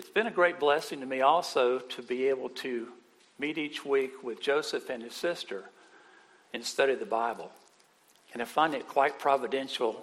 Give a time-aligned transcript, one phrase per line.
[0.00, 2.88] it's been a great blessing to me also to be able to
[3.38, 5.62] meet each week with Joseph and his sister
[6.54, 7.52] and study the Bible.
[8.32, 10.02] And I find it quite providential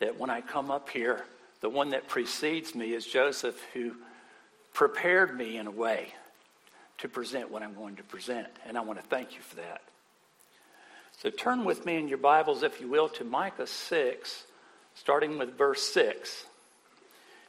[0.00, 1.24] that when I come up here,
[1.60, 3.94] the one that precedes me is Joseph, who
[4.74, 6.12] prepared me in a way
[6.98, 8.48] to present what I'm going to present.
[8.66, 9.80] And I want to thank you for that.
[11.22, 14.44] So turn with me in your Bibles, if you will, to Micah 6,
[14.96, 16.46] starting with verse 6.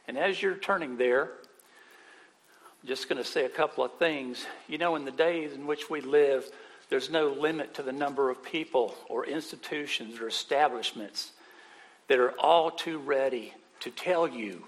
[0.07, 1.31] And as you're turning there,
[2.87, 4.45] just going to say a couple of things.
[4.67, 6.49] You know, in the days in which we live,
[6.89, 11.31] there's no limit to the number of people or institutions or establishments
[12.07, 14.63] that are all too ready to tell you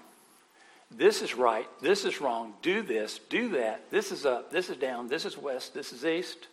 [0.90, 4.76] this is right, this is wrong, do this, do that, this is up, this is
[4.76, 6.48] down, this is west, this is east.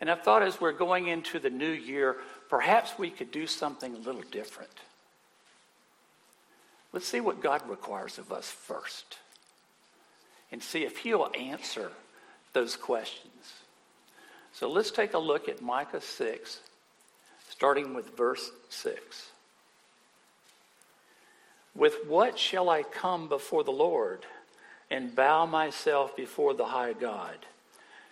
[0.00, 2.16] And I thought as we're going into the new year,
[2.50, 4.72] perhaps we could do something a little different.
[6.92, 9.18] Let's see what God requires of us first
[10.52, 11.90] and see if He'll answer
[12.52, 13.32] those questions.
[14.52, 16.60] So let's take a look at Micah 6,
[17.48, 19.30] starting with verse 6.
[21.74, 24.24] With what shall I come before the Lord
[24.90, 27.34] and bow myself before the high God?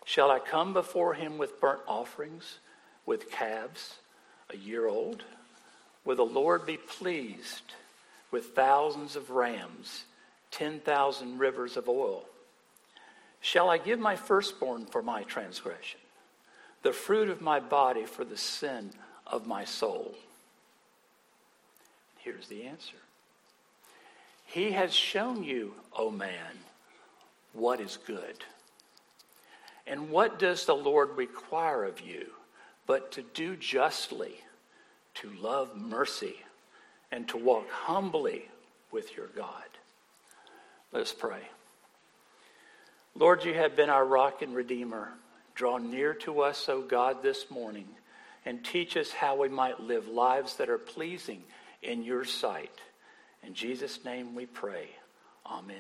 [0.05, 2.59] Shall I come before him with burnt offerings,
[3.07, 3.95] with calves
[4.51, 5.23] a year old?
[6.05, 7.75] Will the Lord be pleased
[8.33, 10.05] with thousands of rams,
[10.53, 12.25] 10,000 rivers of oil?
[13.41, 16.01] Shall I give my firstborn for my transgression,
[16.83, 18.93] the fruit of my body for the sin
[19.27, 20.15] of my soul?
[22.19, 22.97] Here's the answer
[24.47, 26.59] He has shown you, O oh man,
[27.53, 28.45] what is good.
[29.85, 32.27] And what does the Lord require of you
[32.87, 34.35] but to do justly,
[35.15, 36.37] to love mercy,
[37.11, 38.49] and to walk humbly
[38.93, 39.72] with your God?
[40.93, 41.41] Let us pray.
[43.15, 45.13] Lord, you have been our rock and redeemer.
[45.55, 47.89] Draw near to us, O God, this morning,
[48.45, 51.43] and teach us how we might live lives that are pleasing
[51.83, 52.73] in your sight.
[53.43, 54.89] In Jesus' name we pray.
[55.47, 55.77] Amen.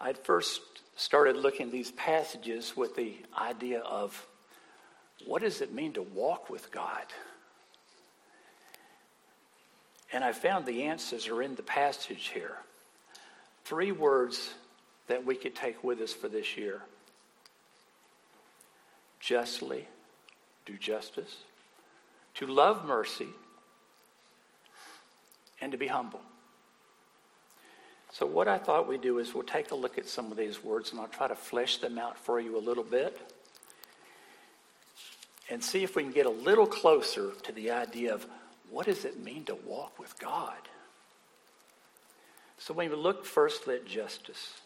[0.00, 0.60] I'd first
[0.96, 4.26] started looking at these passages with the idea of
[5.26, 7.04] what does it mean to walk with God?
[10.12, 12.56] And I found the answers are in the passage here.
[13.64, 14.52] Three words
[15.06, 16.82] that we could take with us for this year
[19.20, 19.86] justly,
[20.66, 21.36] do justice,
[22.34, 23.28] to love mercy,
[25.60, 26.20] and to be humble.
[28.12, 30.62] So, what I thought we'd do is we'll take a look at some of these
[30.62, 33.18] words and I'll try to flesh them out for you a little bit
[35.48, 38.26] and see if we can get a little closer to the idea of
[38.72, 40.56] what does it mean to walk with God?
[42.58, 44.60] So, when we look first at justice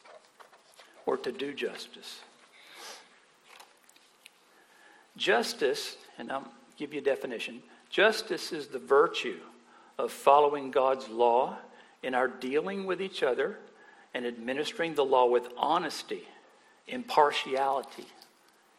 [1.06, 2.20] or to do justice,
[5.16, 6.46] justice, and I'll
[6.76, 9.38] give you a definition justice is the virtue
[9.98, 11.56] of following God's law
[12.02, 13.58] in our dealing with each other
[14.12, 16.22] and administering the law with honesty,
[16.86, 18.06] impartiality,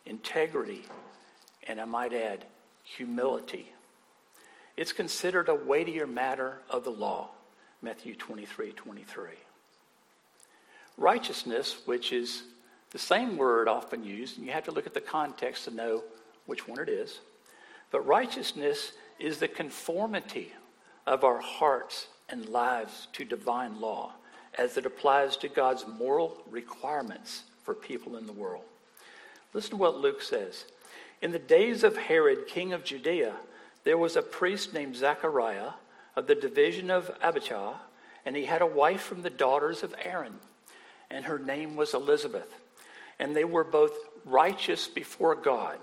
[0.05, 0.85] integrity,
[1.67, 2.45] and I might add,
[2.83, 3.71] humility.
[4.77, 7.29] It's considered a weightier matter of the law,
[7.81, 9.29] Matthew 23 23.
[10.97, 12.43] Righteousness, which is
[12.91, 16.03] the same word often used, and you have to look at the context to know
[16.45, 17.19] which one it is.
[17.91, 20.53] But righteousness is the conformity
[21.07, 24.13] of our hearts and lives to divine law
[24.57, 28.63] as it applies to God's moral requirements for people in the world.
[29.53, 30.65] Listen to what Luke says.
[31.21, 33.33] In the days of Herod, king of Judea,
[33.83, 35.71] there was a priest named Zechariah
[36.15, 37.75] of the division of Abijah,
[38.25, 40.35] and he had a wife from the daughters of Aaron,
[41.09, 42.53] and her name was Elizabeth.
[43.19, 43.93] And they were both
[44.25, 45.79] righteous before God,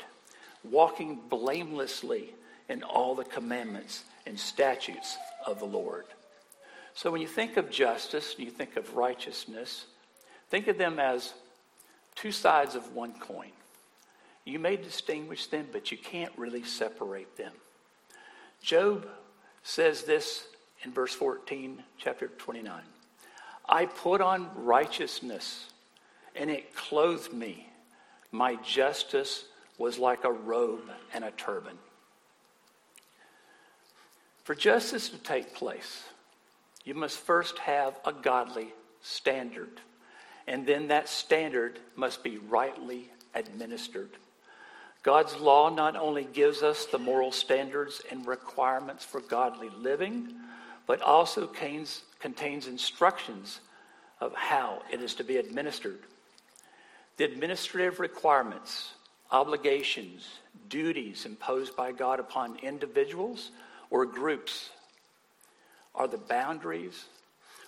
[0.62, 2.34] walking blamelessly
[2.68, 5.16] in all the commandments and statutes
[5.46, 6.04] of the Lord.
[6.94, 9.86] So when you think of justice, you think of righteousness,
[10.48, 11.34] think of them as
[12.14, 13.50] two sides of one coin.
[14.44, 17.52] You may distinguish them, but you can't really separate them.
[18.64, 19.06] Job
[19.62, 20.46] says this
[20.84, 22.80] in verse 14, chapter 29.
[23.68, 25.66] I put on righteousness,
[26.34, 27.68] and it clothed me.
[28.32, 29.44] My justice
[29.76, 31.76] was like a robe and a turban.
[34.44, 36.02] For justice to take place,
[36.86, 38.68] you must first have a godly
[39.02, 39.82] standard.
[40.46, 44.16] And then that standard must be rightly administered.
[45.04, 50.32] God's law not only gives us the moral standards and requirements for godly living,
[50.86, 53.60] but also contains instructions
[54.20, 55.98] of how it is to be administered.
[57.18, 58.94] The administrative requirements,
[59.30, 60.26] obligations,
[60.70, 63.50] duties imposed by God upon individuals
[63.90, 64.70] or groups
[65.94, 67.04] are the boundaries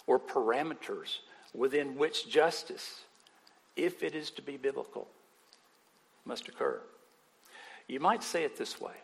[0.07, 1.19] or parameters
[1.55, 3.03] within which justice,
[3.77, 5.07] if it is to be biblical,
[6.25, 6.81] must occur.
[7.89, 8.95] You might say it this way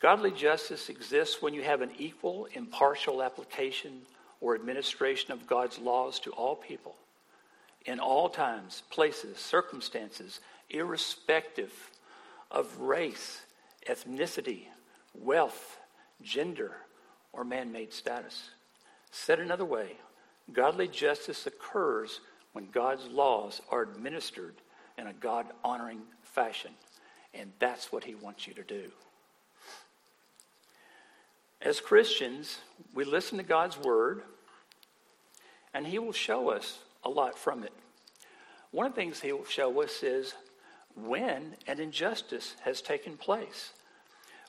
[0.00, 4.02] Godly justice exists when you have an equal, impartial application
[4.40, 6.96] or administration of God's laws to all people
[7.86, 10.40] in all times, places, circumstances,
[10.70, 11.72] irrespective
[12.50, 13.40] of race,
[13.88, 14.64] ethnicity,
[15.14, 15.78] wealth,
[16.22, 16.72] gender,
[17.32, 18.50] or man made status.
[19.10, 19.96] Said another way,
[20.52, 22.20] godly justice occurs
[22.52, 24.56] when God's laws are administered
[24.98, 26.72] in a God honoring fashion.
[27.34, 28.90] And that's what he wants you to do.
[31.60, 32.58] As Christians,
[32.94, 34.22] we listen to God's word,
[35.74, 37.72] and He will show us a lot from it.
[38.70, 40.34] One of the things He will show us is
[40.94, 43.72] when an injustice has taken place,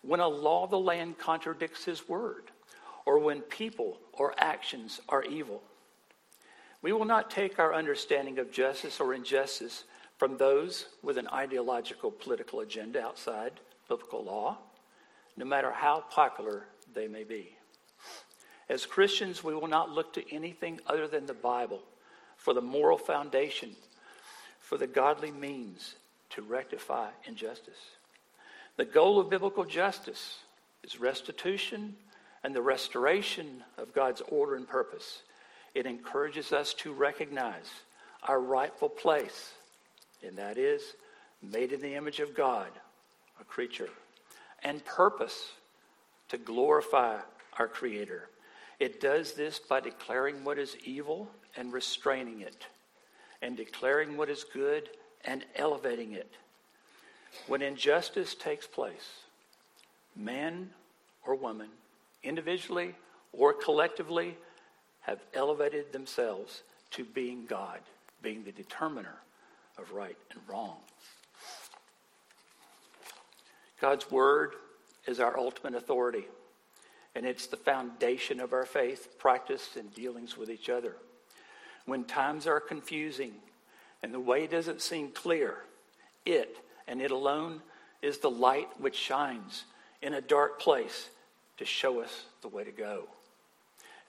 [0.04, 2.52] when a law of the land contradicts His word,
[3.08, 5.64] or when people or actions are evil.
[6.84, 9.84] We will not take our understanding of justice or injustice
[10.20, 13.54] from those with an ideological political agenda outside
[13.88, 14.58] biblical law,
[15.38, 17.56] no matter how popular they may be.
[18.68, 21.82] As Christians, we will not look to anything other than the Bible
[22.38, 23.72] for the moral foundation,
[24.60, 25.96] for the godly means
[26.32, 27.80] to rectify injustice.
[28.76, 30.40] The goal of biblical justice
[30.84, 31.96] is restitution
[32.44, 35.24] and the restoration of God's order and purpose.
[35.74, 37.70] It encourages us to recognize
[38.24, 39.54] our rightful place,
[40.26, 40.82] and that is
[41.42, 42.70] made in the image of God,
[43.40, 43.90] a creature,
[44.64, 45.52] and purpose
[46.30, 47.18] to glorify
[47.58, 48.30] our Creator.
[48.80, 52.66] It does this by declaring what is evil and restraining it,
[53.42, 54.90] and declaring what is good
[55.26, 56.32] and elevating it.
[57.48, 59.24] When injustice takes place,
[60.16, 60.70] man
[61.26, 61.70] or woman,
[62.24, 62.96] individually
[63.32, 64.38] or collectively,
[65.02, 67.80] have elevated themselves to being God,
[68.22, 69.16] being the determiner
[69.80, 70.78] of right and wrong.
[73.82, 74.54] God's word
[75.08, 76.26] is our ultimate authority,
[77.16, 80.96] and it's the foundation of our faith, practice, and dealings with each other.
[81.86, 83.34] When times are confusing
[84.04, 85.58] and the way doesn't seem clear,
[86.26, 87.62] it and it alone
[88.02, 89.66] is the light which shines
[90.02, 91.10] in a dark place
[91.58, 93.08] to show us the way to go.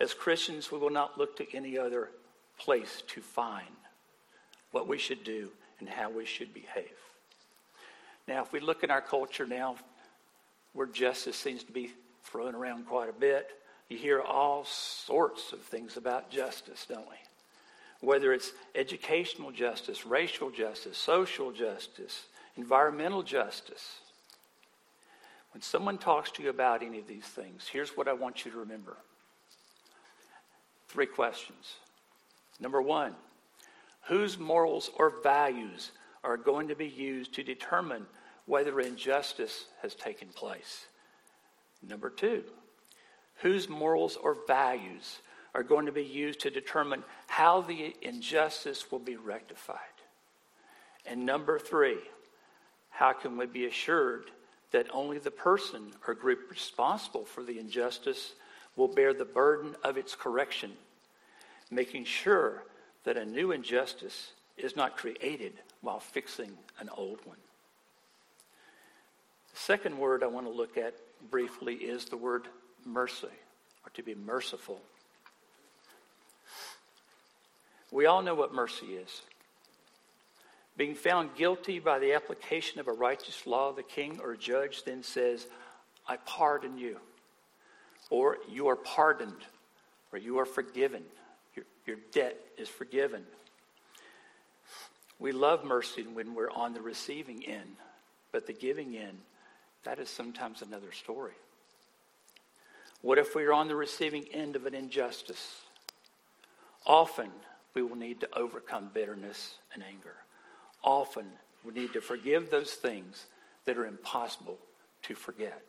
[0.00, 2.10] As Christians, we will not look to any other
[2.58, 3.66] place to find
[4.70, 5.50] what we should do
[5.80, 6.96] and how we should behave.
[8.28, 9.76] Now, if we look in our culture now,
[10.72, 11.92] where justice seems to be
[12.24, 13.50] thrown around quite a bit.
[13.88, 17.16] You hear all sorts of things about justice, don't we?
[18.06, 23.98] Whether it's educational justice, racial justice, social justice, environmental justice.
[25.52, 28.52] When someone talks to you about any of these things, here's what I want you
[28.52, 28.96] to remember
[30.88, 31.74] three questions.
[32.58, 33.14] Number one,
[34.10, 35.92] whose morals or values
[36.24, 38.04] are going to be used to determine
[38.44, 40.86] whether injustice has taken place.
[41.80, 42.42] Number two,
[43.36, 45.20] whose morals or values
[45.54, 49.78] are going to be used to determine how the injustice will be rectified.
[51.06, 51.98] And number three,
[52.88, 54.24] how can we be assured
[54.72, 58.32] that only the person or group responsible for the injustice
[58.74, 60.72] will bear the burden of its correction,
[61.70, 62.64] making sure
[63.04, 67.38] that a new injustice is not created while fixing an old one?
[69.52, 70.94] The second word I want to look at
[71.30, 72.46] briefly is the word
[72.84, 74.80] mercy, or to be merciful.
[77.90, 79.22] We all know what mercy is.
[80.76, 85.02] Being found guilty by the application of a righteous law, the king or judge then
[85.02, 85.46] says,
[86.06, 86.98] I pardon you,
[88.08, 89.44] or you are pardoned,
[90.12, 91.02] or you are forgiven.
[91.86, 93.24] Your, debt is forgiven.
[95.18, 97.76] We love mercy when we're on the receiving end,
[98.32, 99.18] but the giving end
[99.84, 101.32] that is sometimes another story.
[103.02, 105.62] What if we are on the receiving end of an injustice?
[106.86, 107.30] Often
[107.74, 110.16] we will need to overcome bitterness and anger.
[110.82, 111.26] Often
[111.64, 113.26] we need to forgive those things
[113.64, 114.58] that are impossible
[115.02, 115.62] to forget.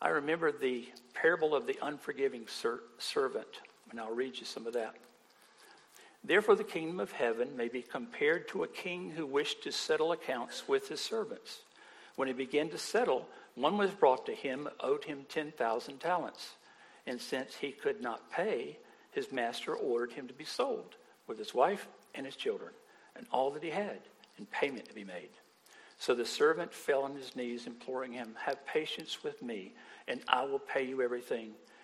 [0.00, 4.74] I remember the parable of the unforgiving ser- servant, and I'll read you some of
[4.74, 4.94] that.
[6.24, 10.12] Therefore, the kingdom of heaven may be compared to a king who wished to settle
[10.12, 11.60] accounts with his servants.
[12.16, 16.54] When he began to settle, one was brought to him, owed him 10,000 talents.
[17.06, 18.78] And since he could not pay,
[19.12, 22.72] his master ordered him to be sold with his wife and his children
[23.16, 23.98] and all that he had,
[24.36, 25.30] and payment to be made.
[25.98, 29.72] So the servant fell on his knees, imploring him, Have patience with me,
[30.06, 31.50] and I will pay you everything.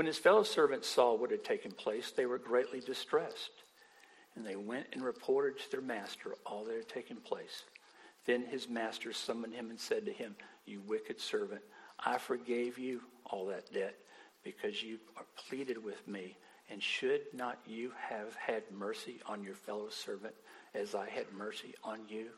[0.00, 3.50] When his fellow servants saw what had taken place, they were greatly distressed.
[4.34, 7.64] And they went and reported to their master all that had taken place.
[8.24, 11.60] Then his master summoned him and said to him, You wicked servant,
[11.98, 13.94] I forgave you all that debt
[14.42, 15.00] because you
[15.50, 16.38] pleaded with me.
[16.70, 20.34] And should not you have had mercy on your fellow servant
[20.74, 22.28] as I had mercy on you?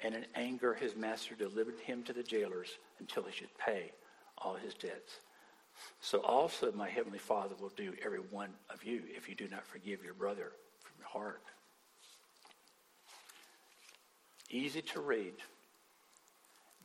[0.00, 3.92] And in anger, his master delivered him to the jailers until he should pay
[4.36, 5.14] all his debts.
[6.00, 9.66] So also my heavenly Father will do every one of you if you do not
[9.66, 11.42] forgive your brother from your heart.
[14.50, 15.34] Easy to read,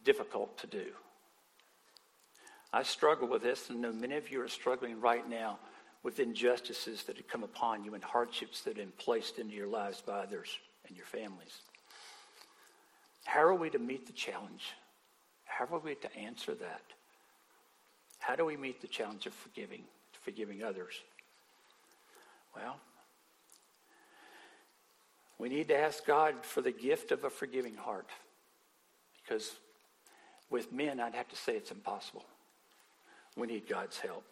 [0.04, 0.86] difficult to do.
[2.72, 5.60] I struggle with this, and know many of you are struggling right now
[6.04, 9.68] with injustices that have come upon you and hardships that have been placed into your
[9.68, 10.50] lives by others
[10.88, 11.62] and your families.
[13.26, 14.74] How are we to meet the challenge?
[15.46, 16.82] How are we to answer that?
[18.28, 19.84] How do we meet the challenge of forgiving,
[20.22, 20.96] forgiving others?
[22.54, 22.76] Well,
[25.40, 28.10] we need to ask God for the gift of a forgiving heart.
[29.24, 29.54] Because
[30.50, 32.26] with men, I'd have to say it's impossible.
[33.38, 34.26] We need God's help.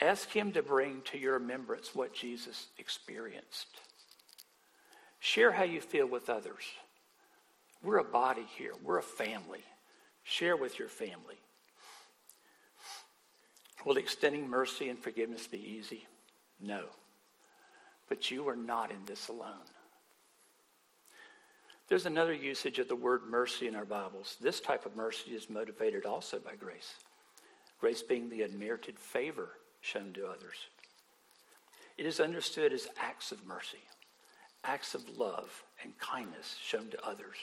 [0.00, 3.80] Ask Him to bring to your remembrance what Jesus experienced.
[5.18, 6.62] Share how you feel with others.
[7.82, 9.64] We're a body here, we're a family.
[10.22, 11.41] Share with your family.
[13.84, 16.06] Will extending mercy and forgiveness be easy?
[16.60, 16.84] No.
[18.08, 19.66] But you are not in this alone.
[21.88, 24.36] There's another usage of the word mercy in our Bibles.
[24.40, 26.94] This type of mercy is motivated also by grace.
[27.80, 30.68] Grace being the unmerited favor shown to others.
[31.98, 33.82] It is understood as acts of mercy,
[34.64, 37.36] acts of love and kindness shown to others.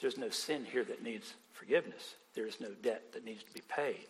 [0.00, 2.14] There's no sin here that needs forgiveness.
[2.34, 4.06] There is no debt that needs to be paid.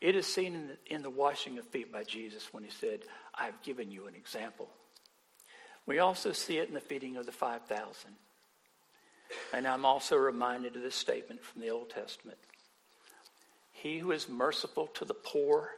[0.00, 3.00] It is seen in the, in the washing of feet by Jesus when he said,
[3.34, 4.68] I've given you an example.
[5.86, 8.10] We also see it in the feeding of the 5,000.
[9.52, 12.38] And I'm also reminded of this statement from the Old Testament
[13.72, 15.70] He who is merciful to the poor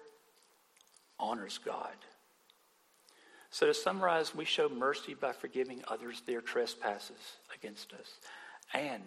[1.18, 1.94] honors God.
[3.50, 8.18] So, to summarize, we show mercy by forgiving others their trespasses against us
[8.74, 9.02] and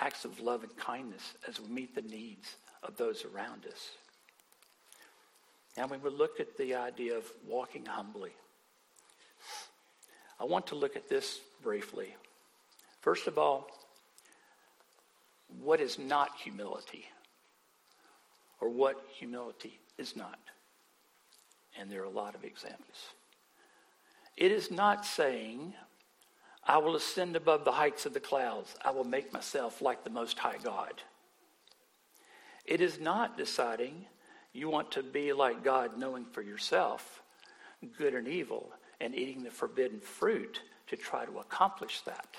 [0.00, 3.90] acts of love and kindness as we meet the needs of those around us.
[5.76, 8.32] Now, when we look at the idea of walking humbly,
[10.40, 12.14] I want to look at this briefly.
[13.00, 13.68] First of all,
[15.60, 17.06] what is not humility
[18.60, 20.38] or what humility is not.
[21.78, 23.12] And there are a lot of examples.
[24.36, 25.74] It is not saying,
[26.64, 28.74] I will ascend above the heights of the clouds.
[28.84, 31.02] I will make myself like the Most High God.
[32.64, 34.06] It is not deciding
[34.56, 37.22] you want to be like God, knowing for yourself
[37.98, 38.70] good and evil,
[39.00, 42.36] and eating the forbidden fruit to try to accomplish that.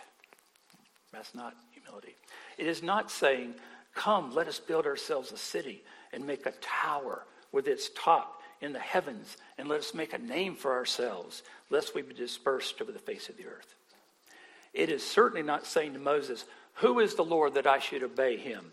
[1.13, 2.15] That's not humility.
[2.57, 3.55] It is not saying,
[3.93, 5.83] Come, let us build ourselves a city
[6.13, 10.17] and make a tower with its top in the heavens, and let us make a
[10.17, 13.75] name for ourselves, lest we be dispersed over the face of the earth.
[14.73, 16.45] It is certainly not saying to Moses,
[16.75, 18.71] Who is the Lord that I should obey him?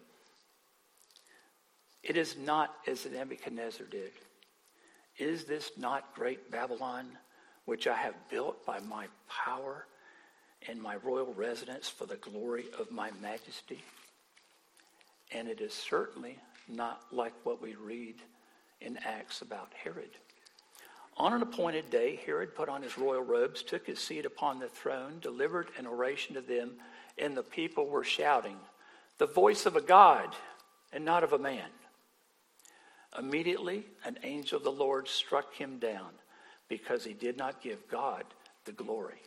[2.05, 4.13] It is not as Nebuchadnezzar did.
[5.17, 7.07] Is this not great Babylon,
[7.65, 9.87] which I have built by my power
[10.69, 13.83] and my royal residence for the glory of my majesty.
[15.33, 18.17] And it is certainly not like what we read
[18.81, 20.11] in Acts about Herod.
[21.17, 24.69] On an appointed day, Herod put on his royal robes, took his seat upon the
[24.69, 26.73] throne, delivered an oration to them,
[27.19, 28.57] and the people were shouting,
[29.19, 30.35] The voice of a God
[30.93, 31.71] and not of a man.
[33.19, 36.11] Immediately, an angel of the Lord struck him down
[36.69, 38.25] because he did not give God
[38.65, 39.21] the glory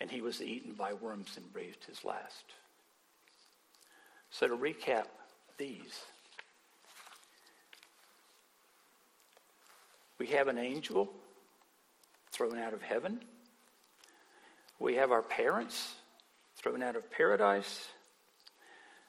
[0.00, 2.44] and he was eaten by worms and breathed his last.
[4.30, 5.04] So, to recap
[5.58, 6.00] these,
[10.18, 11.10] we have an angel
[12.32, 13.20] thrown out of heaven.
[14.78, 15.94] We have our parents
[16.56, 17.88] thrown out of paradise.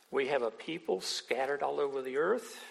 [0.10, 2.62] We have a people scattered all over the earth.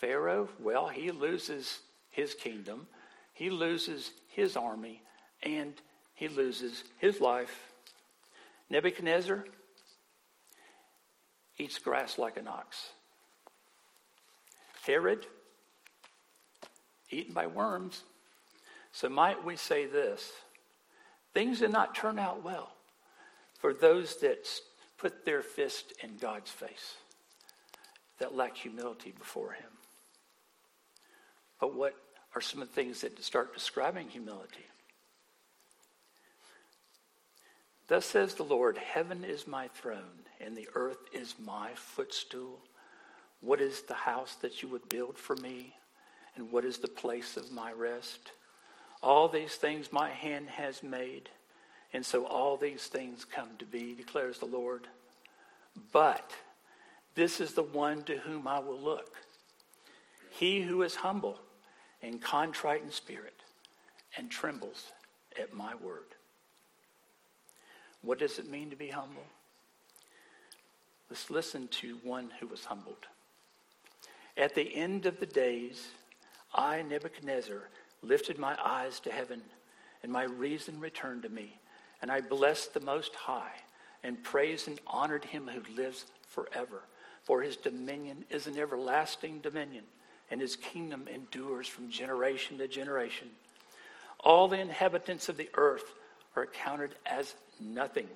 [0.00, 2.86] Pharaoh, well, he loses his kingdom,
[3.32, 5.02] he loses his army,
[5.42, 5.74] and
[6.14, 7.72] he loses his life.
[8.68, 9.44] Nebuchadnezzar
[11.58, 12.90] eats grass like an ox.
[14.86, 15.26] Herod,
[17.10, 18.02] eaten by worms.
[18.92, 20.30] So, might we say this?
[21.34, 22.72] Things did not turn out well
[23.58, 24.48] for those that
[24.96, 26.94] put their fist in God's face,
[28.18, 29.75] that lack humility before Him.
[31.60, 31.94] But what
[32.34, 34.66] are some of the things that start describing humility?
[37.88, 42.60] Thus says the Lord Heaven is my throne, and the earth is my footstool.
[43.40, 45.74] What is the house that you would build for me?
[46.34, 48.32] And what is the place of my rest?
[49.02, 51.28] All these things my hand has made,
[51.92, 54.88] and so all these things come to be, declares the Lord.
[55.92, 56.32] But
[57.14, 59.14] this is the one to whom I will look.
[60.30, 61.38] He who is humble
[62.02, 63.40] and contrite in spirit
[64.16, 64.92] and trembles
[65.40, 66.14] at my word.
[68.02, 69.26] What does it mean to be humble?
[71.10, 73.06] Let's listen to one who was humbled.
[74.36, 75.88] At the end of the days,
[76.54, 77.68] I, Nebuchadnezzar,
[78.02, 79.40] lifted my eyes to heaven,
[80.02, 81.58] and my reason returned to me.
[82.02, 83.52] And I blessed the Most High,
[84.04, 86.82] and praised and honored him who lives forever.
[87.24, 89.84] For his dominion is an everlasting dominion,
[90.30, 93.28] and his kingdom endures from generation to generation.
[94.20, 95.94] All the inhabitants of the earth
[96.34, 98.08] are counted as nothing,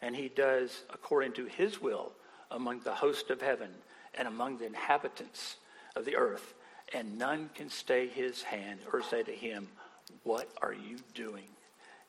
[0.00, 2.12] and he does according to his will
[2.50, 3.70] among the host of heaven
[4.14, 5.56] and among the inhabitants
[5.96, 6.54] of the earth,
[6.94, 9.68] and none can stay his hand or say to him,
[10.22, 11.48] What are you doing?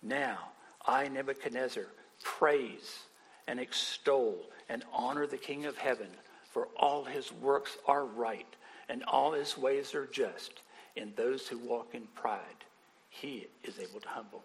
[0.02, 0.38] Now,
[0.86, 1.86] I, Nebuchadnezzar,
[2.24, 3.00] praise
[3.48, 4.38] and extol
[4.70, 6.08] and honor the King of heaven,
[6.52, 8.48] for all his works are right,
[8.90, 10.52] and all his ways are just.
[10.96, 12.42] In those who walk in pride,
[13.10, 14.44] he is able to humble.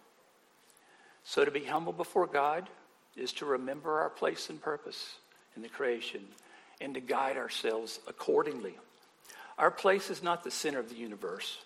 [1.24, 2.68] So to be humble before God
[3.16, 5.16] is to remember our place and purpose
[5.57, 6.20] in the creation
[6.80, 8.74] and to guide ourselves accordingly.
[9.59, 11.59] Our place is not the center of the universe,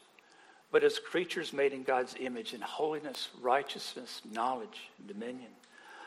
[0.70, 5.50] but as creatures made in God's image in holiness, righteousness, knowledge, and dominion.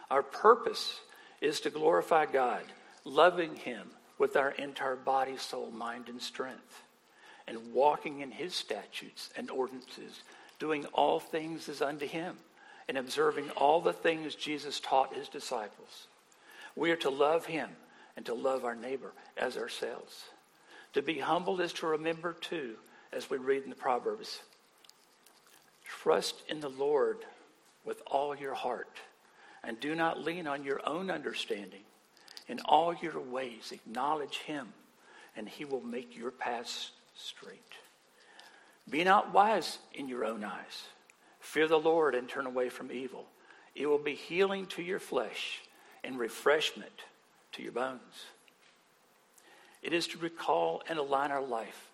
[0.09, 0.99] Our purpose
[1.41, 2.63] is to glorify God,
[3.03, 3.89] loving Him
[4.21, 6.83] with our entire body, soul, mind, and strength,
[7.47, 10.21] and walking in His statutes and ordinances,
[10.59, 12.37] doing all things as unto Him,
[12.87, 16.05] and observing all the things Jesus taught His disciples.
[16.75, 17.69] We are to love Him
[18.15, 20.25] and to love our neighbor as ourselves.
[20.93, 22.75] To be humble is to remember, too,
[23.11, 24.41] as we read in the Proverbs
[26.03, 27.17] trust in the Lord
[27.85, 28.97] with all your heart,
[29.63, 31.81] and do not lean on your own understanding.
[32.51, 34.73] In all your ways, acknowledge Him,
[35.37, 37.61] and He will make your paths straight.
[38.89, 40.83] Be not wise in your own eyes.
[41.39, 43.25] Fear the Lord and turn away from evil.
[43.73, 45.61] It will be healing to your flesh
[46.03, 46.91] and refreshment
[47.53, 48.25] to your bones.
[49.81, 51.89] It is to recall and align our life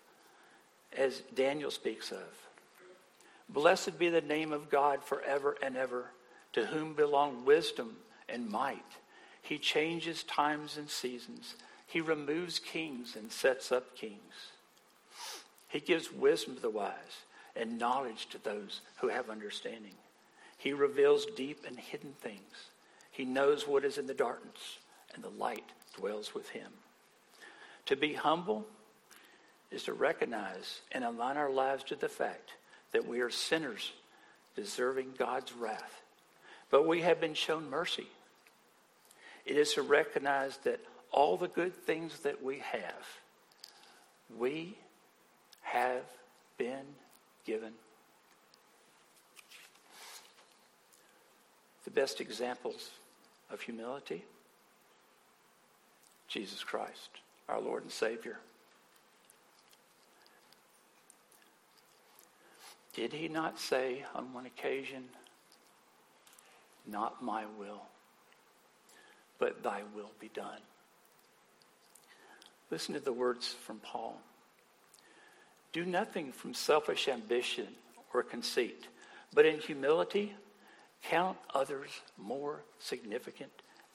[0.96, 2.48] as Daniel speaks of.
[3.48, 6.06] Blessed be the name of God forever and ever,
[6.54, 7.96] to whom belong wisdom
[8.28, 8.82] and might.
[9.48, 11.54] He changes times and seasons.
[11.86, 14.52] He removes kings and sets up kings.
[15.68, 17.22] He gives wisdom to the wise
[17.56, 19.94] and knowledge to those who have understanding.
[20.58, 22.68] He reveals deep and hidden things.
[23.10, 24.80] He knows what is in the darkness,
[25.14, 25.64] and the light
[25.96, 26.70] dwells with him.
[27.86, 28.66] To be humble
[29.70, 32.50] is to recognize and align our lives to the fact
[32.92, 33.92] that we are sinners
[34.54, 36.02] deserving God's wrath.
[36.70, 38.08] But we have been shown mercy.
[39.48, 40.78] It is to recognize that
[41.10, 43.08] all the good things that we have,
[44.36, 44.76] we
[45.62, 46.04] have
[46.58, 46.84] been
[47.46, 47.72] given.
[51.84, 52.90] The best examples
[53.50, 54.22] of humility
[56.28, 57.08] Jesus Christ
[57.48, 58.38] our Lord and Savior.
[62.92, 65.04] Did he not say on one occasion,
[66.86, 67.84] Not my will,
[69.38, 70.60] but thy will be done?
[72.70, 74.20] Listen to the words from Paul.
[75.72, 77.68] Do nothing from selfish ambition
[78.12, 78.86] or conceit,
[79.32, 80.34] but in humility
[81.02, 83.52] count others more significant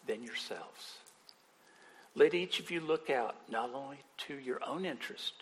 [0.07, 0.97] than yourselves.
[2.15, 5.33] Let each of you look out not only to your own interest,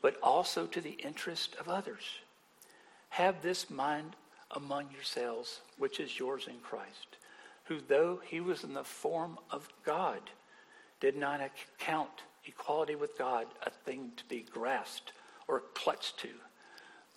[0.00, 2.04] but also to the interest of others.
[3.10, 4.16] Have this mind
[4.52, 7.16] among yourselves, which is yours in Christ,
[7.68, 10.20] who, though he was in the form of God,
[11.00, 12.08] did not account
[12.46, 15.12] equality with God a thing to be grasped
[15.46, 16.30] or clutched to,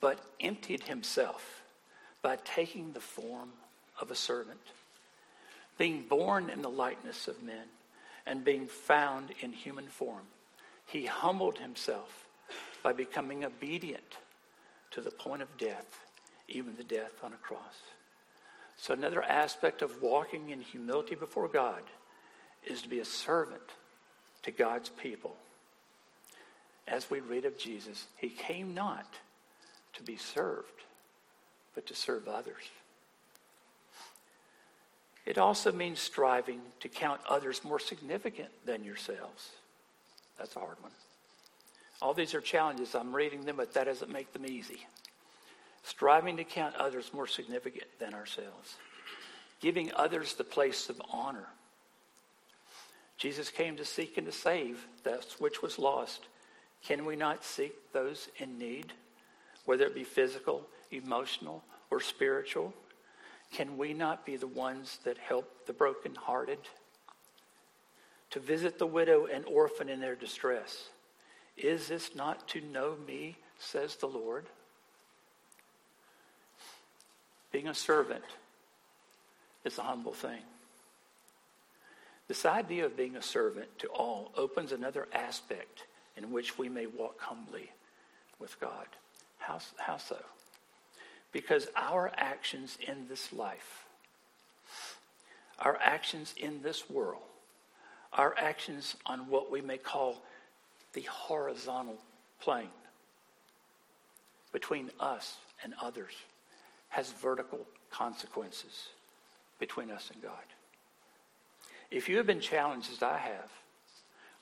[0.01, 1.61] but emptied himself
[2.21, 3.49] by taking the form
[3.99, 4.59] of a servant,
[5.77, 7.65] being born in the likeness of men,
[8.25, 10.25] and being found in human form.
[10.85, 12.27] He humbled himself
[12.83, 14.17] by becoming obedient
[14.91, 15.99] to the point of death,
[16.49, 17.77] even the death on a cross.
[18.81, 21.83] So, another aspect of walking in humility before God
[22.65, 23.61] is to be a servant
[24.41, 25.35] to God's people.
[26.87, 29.05] As we read of Jesus, he came not
[29.93, 30.81] to be served,
[31.75, 32.63] but to serve others.
[35.27, 39.51] It also means striving to count others more significant than yourselves.
[40.39, 40.91] That's a hard one.
[42.01, 42.95] All these are challenges.
[42.95, 44.87] I'm reading them, but that doesn't make them easy.
[45.83, 48.75] Striving to count others more significant than ourselves.
[49.59, 51.47] Giving others the place of honor.
[53.17, 56.27] Jesus came to seek and to save that which was lost.
[56.83, 58.93] Can we not seek those in need,
[59.65, 62.73] whether it be physical, emotional, or spiritual?
[63.51, 66.59] Can we not be the ones that help the brokenhearted?
[68.31, 70.89] To visit the widow and orphan in their distress
[71.57, 74.45] is this not to know me, says the Lord?
[77.51, 78.23] Being a servant
[79.65, 80.41] is a humble thing.
[82.27, 85.83] This idea of being a servant to all opens another aspect
[86.15, 87.69] in which we may walk humbly
[88.39, 88.87] with God.
[89.39, 90.17] How, how so?
[91.33, 93.85] Because our actions in this life,
[95.59, 97.21] our actions in this world,
[98.13, 100.21] our actions on what we may call
[100.93, 101.97] the horizontal
[102.39, 102.67] plane
[104.51, 106.13] between us and others
[106.91, 108.89] has vertical consequences
[109.59, 110.31] between us and God.
[111.89, 113.49] If you have been challenged as I have,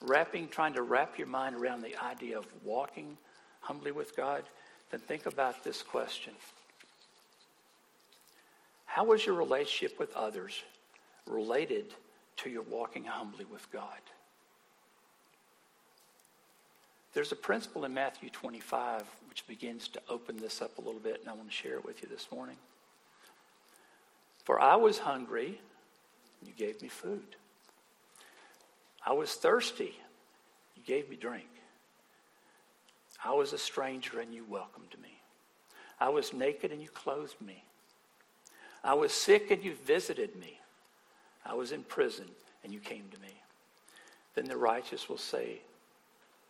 [0.01, 3.17] wrapping, trying to wrap your mind around the idea of walking
[3.61, 4.43] humbly with God,
[4.91, 6.33] then think about this question.
[8.85, 10.63] How was your relationship with others
[11.27, 11.85] related
[12.37, 13.99] to your walking humbly with God?
[17.13, 21.21] There's a principle in Matthew 25 which begins to open this up a little bit,
[21.21, 22.57] and I want to share it with you this morning.
[24.43, 25.59] For I was hungry,
[26.39, 27.35] and you gave me food.
[29.05, 29.95] I was thirsty,
[30.75, 31.47] you gave me drink.
[33.23, 35.19] I was a stranger, and you welcomed me.
[35.99, 37.63] I was naked, and you clothed me.
[38.83, 40.59] I was sick, and you visited me.
[41.45, 42.27] I was in prison,
[42.63, 43.33] and you came to me.
[44.35, 45.61] Then the righteous will say,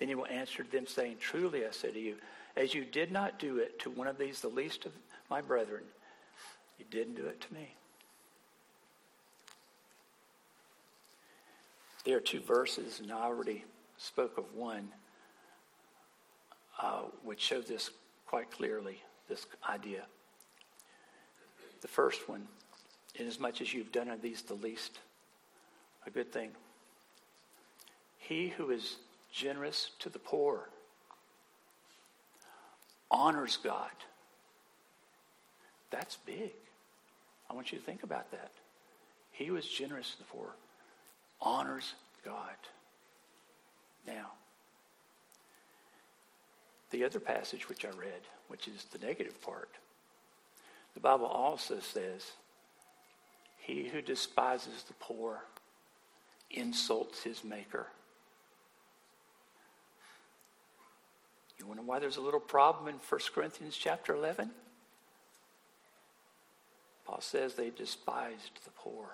[0.00, 2.16] Then he will answer them, saying, Truly I say to you,
[2.56, 4.92] as you did not do it to one of these, the least of
[5.28, 5.82] my brethren,
[6.78, 7.74] you didn't do it to me.
[12.04, 13.64] There are two verses, and I already
[13.98, 14.88] spoke of one,
[16.82, 17.90] uh, which show this
[18.26, 20.04] quite clearly this idea.
[21.82, 22.48] The first one,
[23.16, 24.98] inasmuch as you've done of these the least,
[26.06, 26.52] a good thing.
[28.18, 28.96] He who is
[29.32, 30.68] generous to the poor,
[33.10, 33.90] honors God.
[35.90, 36.52] That's big.
[37.48, 38.52] I want you to think about that.
[39.32, 40.54] He was generous to the poor,
[41.40, 42.56] honors God.
[44.06, 44.32] Now,
[46.90, 49.70] the other passage which I read, which is the negative part,
[50.94, 52.32] the Bible also says,
[53.58, 55.44] He who despises the poor
[56.50, 57.86] insults his maker.
[61.60, 64.50] You wonder why there's a little problem in 1 Corinthians chapter 11?
[67.04, 69.08] Paul says they despised the poor.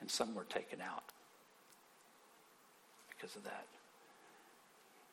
[0.00, 1.04] and some were taken out
[3.08, 3.66] because of that.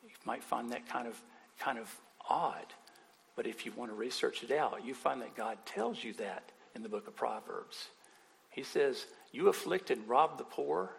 [0.02, 1.20] You might find that kind of
[1.60, 1.94] kind of
[2.28, 2.66] odd,
[3.36, 6.50] but if you want to research it out, you find that God tells you that
[6.74, 7.88] in the book of Proverbs.
[8.50, 10.96] He says, "You afflict and rob the poor,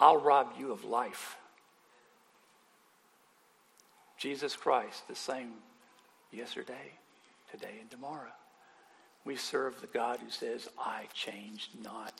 [0.00, 1.36] I'll rob you of life."
[4.20, 5.54] Jesus Christ, the same
[6.30, 6.92] yesterday,
[7.50, 8.28] today, and tomorrow.
[9.24, 12.12] We serve the God who says, I change not.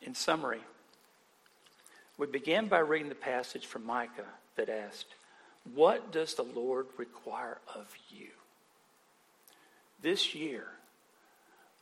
[0.00, 0.62] In summary,
[2.16, 4.24] we began by reading the passage from Micah
[4.56, 5.14] that asked,
[5.74, 8.28] What does the Lord require of you?
[10.00, 10.68] This year,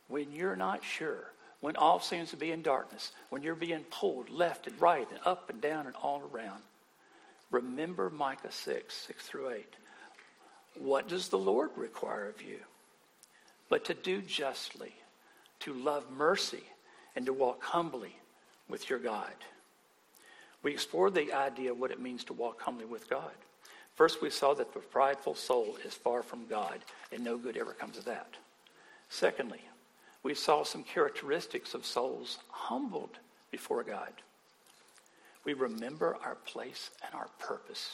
[0.09, 1.31] when you're not sure,
[1.65, 5.19] when all seems to be in darkness, when you're being pulled left and right and
[5.25, 6.61] up and down and all around,
[7.49, 9.65] remember Micah 6, 6 through 8.
[10.77, 12.59] What does the Lord require of you?
[13.67, 14.93] But to do justly,
[15.61, 16.61] to love mercy,
[17.15, 18.15] and to walk humbly
[18.69, 19.33] with your God.
[20.61, 23.33] We explored the idea of what it means to walk humbly with God.
[23.95, 26.77] First, we saw that the prideful soul is far from God,
[27.11, 28.35] and no good ever comes of that.
[29.09, 29.61] Secondly,
[30.25, 33.19] we saw some characteristics of souls humbled
[33.51, 34.11] before God.
[35.43, 37.93] We remember our place and our purpose.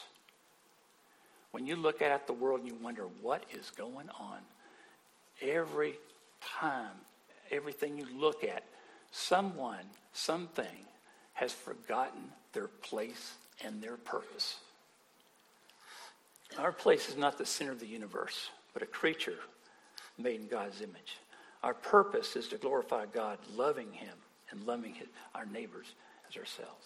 [1.52, 4.38] When you look at the world and you wonder what is going on,
[5.42, 5.96] every
[6.42, 6.96] time,
[7.52, 8.64] everything you look at,
[9.12, 10.86] someone, something
[11.34, 12.22] has forgotten
[12.54, 13.34] their place
[13.66, 14.56] and their purpose.
[16.58, 19.40] Our place is not the center of the universe, but a creature
[20.18, 21.18] made in God's image.
[21.64, 24.16] Our purpose is to glorify God, loving Him
[24.52, 25.94] and loving his, our neighbors
[26.30, 26.86] as ourselves.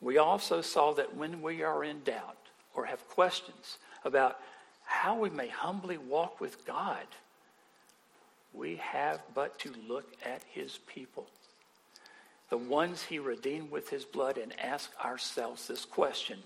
[0.00, 2.38] We also saw that when we are in doubt
[2.74, 4.38] or have questions about
[4.84, 7.06] how we may humbly walk with God,
[8.52, 11.28] we have but to look at His people,
[12.48, 16.38] the ones He redeemed with His blood, and ask ourselves this question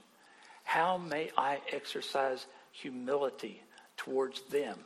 [0.64, 3.62] How may I exercise humility
[3.96, 4.78] towards them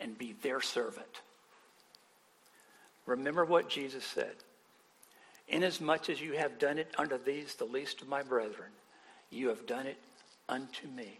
[0.00, 1.22] and be their servant?
[3.06, 4.34] Remember what Jesus said.
[5.48, 8.70] Inasmuch as you have done it unto these, the least of my brethren,
[9.30, 9.98] you have done it
[10.48, 11.18] unto me.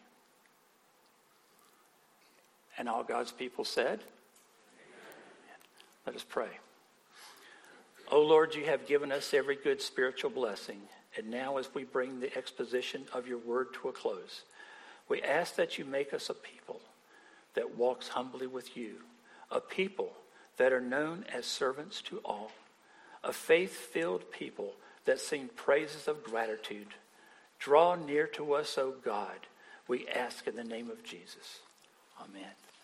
[2.77, 5.59] And all God's people said, Amen.
[6.07, 6.49] Let us pray.
[8.11, 10.81] O Lord, you have given us every good spiritual blessing.
[11.17, 14.43] And now, as we bring the exposition of your word to a close,
[15.09, 16.81] we ask that you make us a people
[17.55, 18.97] that walks humbly with you,
[19.51, 20.13] a people
[20.57, 22.51] that are known as servants to all,
[23.23, 24.73] a faith filled people
[25.05, 26.89] that sing praises of gratitude.
[27.59, 29.47] Draw near to us, O God,
[29.89, 31.61] we ask in the name of Jesus.
[32.21, 32.53] Amen.